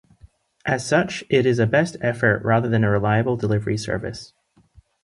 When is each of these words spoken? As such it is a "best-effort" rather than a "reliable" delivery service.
As 0.65 0.83
such 0.83 1.23
it 1.29 1.45
is 1.45 1.59
a 1.59 1.67
"best-effort" 1.67 2.43
rather 2.43 2.67
than 2.67 2.83
a 2.83 2.89
"reliable" 2.89 3.37
delivery 3.37 3.77
service. 3.77 4.33